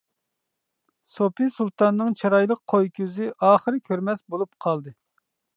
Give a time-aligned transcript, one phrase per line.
[1.15, 4.99] سوپى سۇلتاننىڭ چىرايلىق قوي كۆزى ئاخىر كۆرمەس بولۇپ قالدى.